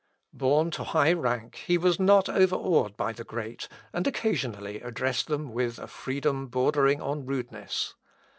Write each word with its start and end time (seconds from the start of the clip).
Born 0.33 0.71
to 0.71 0.83
high 0.83 1.13
rank, 1.13 1.57
he 1.67 1.77
was 1.77 1.99
not 1.99 2.27
overawed 2.27 2.97
by 2.97 3.13
the 3.13 3.23
great, 3.23 3.67
and 3.93 4.07
occasionally 4.07 4.81
addressed 4.81 5.27
them 5.27 5.53
with 5.53 5.77
a 5.77 5.85
freedom 5.85 6.47
bordering 6.47 6.99
on 6.99 7.23
rudeness. 7.27 7.93